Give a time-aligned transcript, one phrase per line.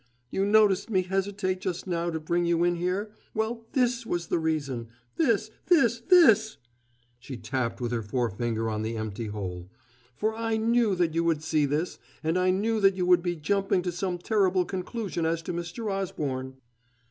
[0.31, 4.39] You noticed me hesitate just now to bring you in here: well, this was the
[4.39, 6.57] reason this, this, this"
[7.19, 9.69] she tapped with her forefinger on the empty hole
[10.15, 13.35] "for I knew that you would see this, and I knew that you would be
[13.35, 15.91] jumping to some terrible conclusion as to Mr.
[15.91, 16.55] Osborne."